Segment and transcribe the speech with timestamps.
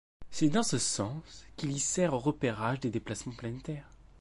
[0.31, 3.87] C'est dans ce sens qu'il y sert au repérage des déplacement planétaires.